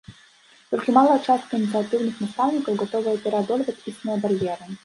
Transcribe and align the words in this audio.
Толькі 0.71 0.95
малая 0.97 1.17
частка 1.27 1.51
ініцыятыўных 1.59 2.15
настаўнікаў 2.25 2.81
гатовая 2.83 3.17
пераадольваць 3.27 3.81
існыя 3.93 4.17
бар'еры. 4.27 4.65